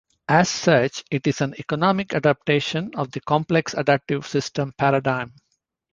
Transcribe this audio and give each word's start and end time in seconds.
As 0.27 0.49
such, 0.49 1.03
it 1.11 1.27
is 1.27 1.41
an 1.41 1.53
economic 1.59 2.15
adaptation 2.15 2.89
of 2.95 3.11
the 3.11 3.21
complex 3.21 3.75
adaptive 3.75 4.25
systems 4.25 4.73
paradigm. 4.75 5.31